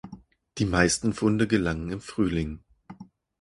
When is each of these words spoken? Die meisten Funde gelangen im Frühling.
Die 0.57 0.65
meisten 0.65 1.13
Funde 1.13 1.47
gelangen 1.47 1.91
im 1.91 2.01
Frühling. 2.01 2.63